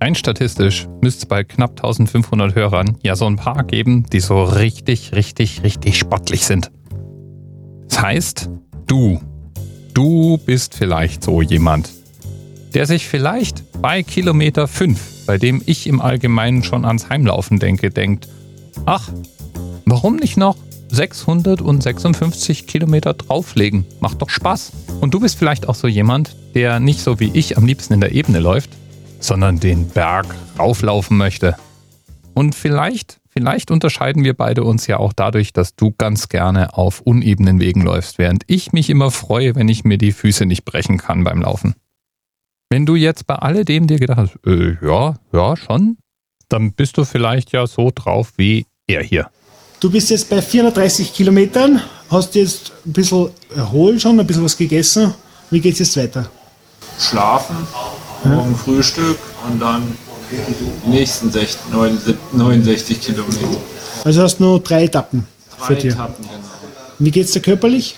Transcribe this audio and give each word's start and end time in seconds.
Rein 0.00 0.14
statistisch 0.14 0.86
müsste 1.00 1.22
es 1.22 1.26
bei 1.26 1.42
knapp 1.42 1.70
1500 1.70 2.54
Hörern 2.54 2.96
ja 3.02 3.16
so 3.16 3.26
ein 3.26 3.34
paar 3.34 3.64
geben, 3.64 4.06
die 4.12 4.20
so 4.20 4.44
richtig, 4.44 5.12
richtig, 5.12 5.64
richtig 5.64 5.98
sportlich 5.98 6.46
sind. 6.46 6.70
Das 7.88 8.00
heißt, 8.00 8.50
du, 8.86 9.20
du 9.94 10.38
bist 10.38 10.76
vielleicht 10.76 11.24
so 11.24 11.42
jemand, 11.42 11.90
der 12.74 12.86
sich 12.86 13.08
vielleicht 13.08 13.64
bei 13.82 14.04
Kilometer 14.04 14.68
5, 14.68 15.26
bei 15.26 15.36
dem 15.36 15.62
ich 15.66 15.88
im 15.88 16.00
Allgemeinen 16.00 16.62
schon 16.62 16.84
ans 16.84 17.08
Heimlaufen 17.08 17.58
denke, 17.58 17.90
denkt, 17.90 18.28
ach, 18.86 19.10
warum 19.84 20.14
nicht 20.14 20.36
noch 20.36 20.56
656 20.90 22.68
Kilometer 22.68 23.14
drauflegen? 23.14 23.84
Macht 23.98 24.22
doch 24.22 24.30
Spaß. 24.30 24.72
Und 25.00 25.12
du 25.12 25.18
bist 25.18 25.36
vielleicht 25.36 25.68
auch 25.68 25.74
so 25.74 25.88
jemand, 25.88 26.36
der 26.54 26.78
nicht 26.78 27.00
so 27.00 27.18
wie 27.18 27.30
ich 27.34 27.56
am 27.56 27.66
liebsten 27.66 27.94
in 27.94 28.00
der 28.00 28.12
Ebene 28.12 28.38
läuft, 28.38 28.70
sondern 29.20 29.60
den 29.60 29.88
Berg 29.88 30.26
rauflaufen 30.58 31.16
möchte. 31.16 31.56
Und 32.34 32.54
vielleicht, 32.54 33.20
vielleicht 33.28 33.70
unterscheiden 33.70 34.22
wir 34.22 34.34
beide 34.34 34.62
uns 34.62 34.86
ja 34.86 34.98
auch 34.98 35.12
dadurch, 35.12 35.52
dass 35.52 35.74
du 35.74 35.92
ganz 35.96 36.28
gerne 36.28 36.74
auf 36.76 37.00
unebenen 37.00 37.60
Wegen 37.60 37.82
läufst, 37.82 38.18
während 38.18 38.44
ich 38.46 38.72
mich 38.72 38.90
immer 38.90 39.10
freue, 39.10 39.54
wenn 39.54 39.68
ich 39.68 39.84
mir 39.84 39.98
die 39.98 40.12
Füße 40.12 40.46
nicht 40.46 40.64
brechen 40.64 40.98
kann 40.98 41.24
beim 41.24 41.42
Laufen. 41.42 41.74
Wenn 42.70 42.86
du 42.86 42.96
jetzt 42.96 43.26
bei 43.26 43.34
alledem 43.34 43.86
dir 43.86 43.98
gedacht 43.98 44.18
hast, 44.18 44.38
äh, 44.46 44.76
ja, 44.82 45.16
ja, 45.32 45.56
schon, 45.56 45.96
dann 46.48 46.72
bist 46.72 46.96
du 46.98 47.04
vielleicht 47.04 47.52
ja 47.52 47.66
so 47.66 47.90
drauf 47.94 48.32
wie 48.36 48.66
er 48.86 49.02
hier. 49.02 49.30
Du 49.80 49.90
bist 49.90 50.10
jetzt 50.10 50.28
bei 50.28 50.42
430 50.42 51.12
Kilometern, 51.12 51.80
hast 52.10 52.34
jetzt 52.34 52.72
ein 52.84 52.92
bisschen 52.92 53.30
erholt 53.54 54.02
schon, 54.02 54.18
ein 54.18 54.26
bisschen 54.26 54.44
was 54.44 54.56
gegessen. 54.56 55.14
Wie 55.50 55.60
geht 55.60 55.74
es 55.74 55.78
jetzt 55.78 55.96
weiter? 55.96 56.30
Schlafen, 56.98 57.56
morgen 58.24 58.56
Frühstück 58.56 59.18
und 59.48 59.60
dann 59.60 59.96
die 60.30 60.90
nächsten 60.90 61.30
60, 61.30 61.58
69 62.32 63.00
Kilometer. 63.00 63.60
Also 64.04 64.22
hast 64.22 64.38
du 64.38 64.44
nur 64.44 64.60
drei 64.60 64.84
Etappen 64.84 65.26
für 65.58 65.74
Drei. 65.74 65.88
Etappen, 65.88 66.24
genau. 66.24 66.48
Wie 66.98 67.10
geht's 67.10 67.32
dir 67.32 67.40
körperlich? 67.40 67.96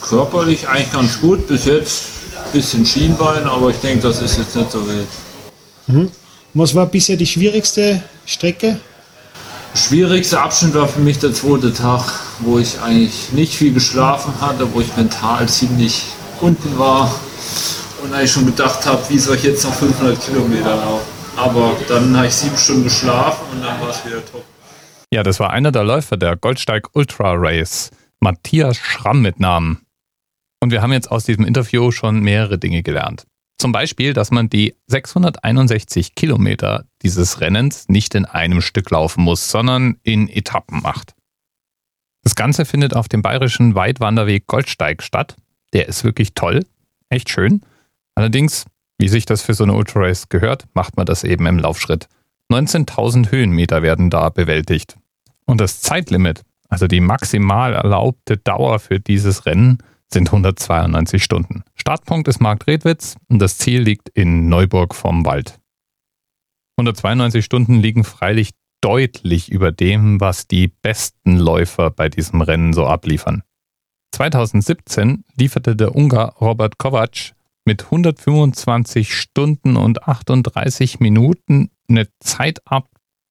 Körperlich 0.00 0.68
eigentlich 0.68 0.92
ganz 0.92 1.20
gut, 1.20 1.46
bis 1.48 1.64
jetzt 1.64 2.04
ein 2.36 2.52
bisschen 2.52 2.84
Schienbein, 2.84 3.44
aber 3.44 3.70
ich 3.70 3.76
denke, 3.76 4.02
das 4.02 4.20
ist 4.20 4.38
jetzt 4.38 4.54
nicht 4.54 4.70
so 4.70 4.86
wild. 4.86 6.10
Was 6.54 6.74
war 6.74 6.86
bisher 6.86 7.16
die 7.16 7.26
schwierigste 7.26 8.02
Strecke? 8.26 8.78
Schwierigster 9.74 10.42
Abschnitt 10.42 10.74
war 10.74 10.86
für 10.86 11.00
mich 11.00 11.18
der 11.18 11.32
zweite 11.32 11.72
Tag, 11.72 12.04
wo 12.40 12.58
ich 12.58 12.78
eigentlich 12.80 13.32
nicht 13.32 13.54
viel 13.54 13.72
geschlafen 13.72 14.34
hatte, 14.40 14.68
wo 14.74 14.80
ich 14.80 14.96
mental 14.96 15.48
ziemlich 15.48 16.02
unten 16.40 16.78
war 16.78 17.10
und 18.02 18.12
eigentlich 18.12 18.32
schon 18.32 18.46
gedacht 18.46 18.84
habe, 18.86 19.02
wie 19.08 19.18
soll 19.18 19.36
ich 19.36 19.44
jetzt 19.44 19.64
noch 19.64 19.74
500 19.74 20.20
Kilometer 20.20 20.76
laufen. 20.76 21.06
Aber 21.36 21.76
dann 21.88 22.16
habe 22.16 22.26
ich 22.26 22.34
sieben 22.34 22.56
Stunden 22.56 22.84
geschlafen 22.84 23.44
und 23.52 23.62
dann 23.62 23.80
war 23.80 23.90
es 23.90 24.04
wieder 24.04 24.24
top. 24.24 24.44
Ja, 25.12 25.22
das 25.22 25.40
war 25.40 25.50
einer 25.50 25.72
der 25.72 25.84
Läufer 25.84 26.16
der 26.16 26.36
Goldsteig 26.36 26.88
Ultra 26.94 27.34
Race, 27.34 27.90
Matthias 28.20 28.76
Schramm 28.76 29.22
mit 29.22 29.40
Namen. 29.40 29.80
Und 30.60 30.70
wir 30.70 30.82
haben 30.82 30.92
jetzt 30.92 31.10
aus 31.10 31.24
diesem 31.24 31.44
Interview 31.44 31.90
schon 31.90 32.20
mehrere 32.20 32.58
Dinge 32.58 32.82
gelernt. 32.82 33.26
Zum 33.58 33.72
Beispiel, 33.72 34.12
dass 34.12 34.30
man 34.30 34.48
die 34.48 34.74
661 34.86 36.14
Kilometer 36.14 36.84
dieses 37.02 37.40
Rennens 37.40 37.88
nicht 37.88 38.14
in 38.14 38.24
einem 38.24 38.60
Stück 38.60 38.90
laufen 38.90 39.22
muss, 39.22 39.50
sondern 39.50 39.98
in 40.02 40.28
Etappen 40.28 40.82
macht. 40.82 41.14
Das 42.24 42.34
Ganze 42.34 42.64
findet 42.64 42.94
auf 42.94 43.08
dem 43.08 43.22
bayerischen 43.22 43.74
Weitwanderweg 43.74 44.46
Goldsteig 44.46 45.02
statt. 45.02 45.36
Der 45.72 45.88
ist 45.88 46.04
wirklich 46.04 46.34
toll, 46.34 46.64
echt 47.08 47.30
schön. 47.30 47.62
Allerdings, 48.14 48.64
wie 48.98 49.08
sich 49.08 49.24
das 49.24 49.42
für 49.42 49.54
so 49.54 49.64
eine 49.64 49.74
Ultra 49.74 50.00
Race 50.00 50.28
gehört, 50.28 50.66
macht 50.74 50.96
man 50.96 51.06
das 51.06 51.24
eben 51.24 51.46
im 51.46 51.58
Laufschritt. 51.58 52.08
19.000 52.52 53.30
Höhenmeter 53.30 53.82
werden 53.82 54.10
da 54.10 54.28
bewältigt. 54.28 54.96
Und 55.46 55.60
das 55.60 55.80
Zeitlimit, 55.80 56.42
also 56.68 56.86
die 56.86 57.00
maximal 57.00 57.74
erlaubte 57.74 58.36
Dauer 58.36 58.78
für 58.78 59.00
dieses 59.00 59.46
Rennen, 59.46 59.78
sind 60.12 60.28
192 60.28 61.24
Stunden. 61.24 61.64
Startpunkt 61.74 62.28
ist 62.28 62.40
Marktredwitz 62.40 63.16
und 63.28 63.38
das 63.38 63.58
Ziel 63.58 63.80
liegt 63.80 64.08
in 64.10 64.48
Neuburg 64.48 64.94
vom 64.94 65.24
Wald. 65.24 65.58
192 66.76 67.44
Stunden 67.44 67.80
liegen 67.80 68.04
freilich 68.04 68.50
deutlich 68.82 69.50
über 69.50 69.72
dem, 69.72 70.20
was 70.20 70.46
die 70.48 70.68
besten 70.68 71.36
Läufer 71.38 71.90
bei 71.90 72.08
diesem 72.08 72.40
Rennen 72.40 72.72
so 72.72 72.86
abliefern. 72.86 73.42
2017 74.14 75.24
lieferte 75.36 75.76
der 75.76 75.94
Ungar 75.94 76.36
Robert 76.40 76.78
Kovac 76.78 77.32
mit 77.72 77.84
125 77.84 79.18
Stunden 79.18 79.78
und 79.78 80.06
38 80.06 81.00
Minuten 81.00 81.70
eine 81.88 82.06
Zeit 82.20 82.60
ab, 82.66 82.90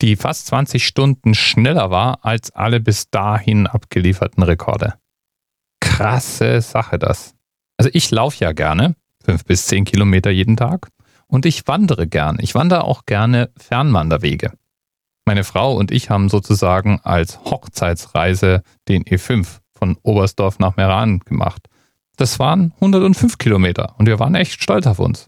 die 0.00 0.16
fast 0.16 0.46
20 0.46 0.86
Stunden 0.86 1.34
schneller 1.34 1.90
war 1.90 2.24
als 2.24 2.50
alle 2.52 2.80
bis 2.80 3.10
dahin 3.10 3.66
abgelieferten 3.66 4.42
Rekorde. 4.42 4.94
Krasse 5.82 6.62
Sache 6.62 6.98
das. 6.98 7.34
Also 7.76 7.90
ich 7.92 8.10
laufe 8.10 8.42
ja 8.42 8.52
gerne, 8.52 8.96
fünf 9.22 9.44
bis 9.44 9.66
zehn 9.66 9.84
Kilometer 9.84 10.30
jeden 10.30 10.56
Tag, 10.56 10.88
und 11.26 11.44
ich 11.44 11.68
wandere 11.68 12.06
gern. 12.06 12.38
Ich 12.40 12.54
wandere 12.54 12.84
auch 12.84 13.04
gerne 13.04 13.50
Fernwanderwege. 13.58 14.54
Meine 15.26 15.44
Frau 15.44 15.76
und 15.76 15.90
ich 15.90 16.08
haben 16.08 16.30
sozusagen 16.30 17.00
als 17.02 17.38
Hochzeitsreise 17.44 18.62
den 18.88 19.04
E5 19.04 19.58
von 19.74 19.98
Oberstdorf 20.02 20.58
nach 20.58 20.76
Meran 20.76 21.18
gemacht. 21.18 21.68
Das 22.22 22.38
waren 22.38 22.72
105 22.76 23.36
Kilometer 23.36 23.96
und 23.98 24.06
wir 24.06 24.20
waren 24.20 24.36
echt 24.36 24.62
stolz 24.62 24.86
auf 24.86 25.00
uns. 25.00 25.26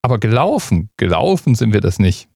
Aber 0.00 0.16
gelaufen, 0.16 0.88
gelaufen 0.96 1.54
sind 1.54 1.74
wir 1.74 1.82
das 1.82 1.98
nicht. 1.98 2.30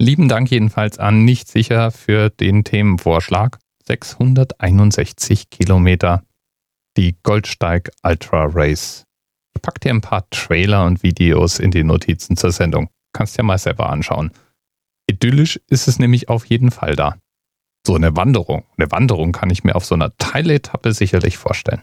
Lieben 0.00 0.28
Dank 0.28 0.52
jedenfalls 0.52 1.00
an 1.00 1.24
Nicht 1.24 1.48
sicher 1.48 1.90
für 1.90 2.30
den 2.30 2.62
Themenvorschlag. 2.62 3.58
661 3.88 5.50
Kilometer. 5.50 6.22
Die 6.96 7.16
Goldsteig 7.24 7.90
Ultra 8.04 8.44
Race. 8.52 9.02
Ich 9.56 9.62
pack 9.62 9.80
dir 9.80 9.90
ein 9.90 10.00
paar 10.00 10.30
Trailer 10.30 10.86
und 10.86 11.02
Videos 11.02 11.58
in 11.58 11.72
die 11.72 11.82
Notizen 11.82 12.36
zur 12.36 12.52
Sendung. 12.52 12.88
Kannst 13.12 13.36
dir 13.36 13.42
mal 13.42 13.58
selber 13.58 13.90
anschauen. 13.90 14.30
Idyllisch 15.08 15.58
ist 15.66 15.88
es 15.88 15.98
nämlich 15.98 16.28
auf 16.28 16.44
jeden 16.44 16.70
Fall 16.70 16.94
da. 16.94 17.16
So 17.84 17.96
eine 17.96 18.14
Wanderung. 18.14 18.62
Eine 18.76 18.92
Wanderung 18.92 19.32
kann 19.32 19.50
ich 19.50 19.64
mir 19.64 19.74
auf 19.74 19.84
so 19.84 19.96
einer 19.96 20.16
Teiletappe 20.18 20.92
sicherlich 20.92 21.36
vorstellen. 21.36 21.82